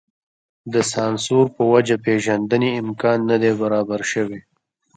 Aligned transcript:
د 0.73 0.75
سانسور 0.91 1.45
په 1.55 1.63
وجه 1.73 1.95
پېژندنې 2.05 2.69
امکان 2.83 3.17
نه 3.29 3.37
دی 3.41 3.51
برابر 3.61 4.01
شوی. 4.11 4.39